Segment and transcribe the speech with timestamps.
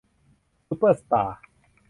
[0.67, 1.39] ซุปเปอร์สตาร์